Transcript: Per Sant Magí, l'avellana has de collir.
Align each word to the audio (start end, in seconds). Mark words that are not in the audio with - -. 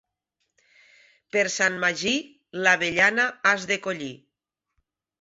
Per 1.35 1.43
Sant 1.57 1.77
Magí, 1.85 2.15
l'avellana 2.65 3.31
has 3.55 3.71
de 3.75 3.81
collir. 3.89 4.13